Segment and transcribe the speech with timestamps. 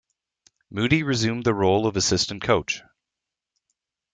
[0.71, 2.81] Moody resumed the role of assistant coach.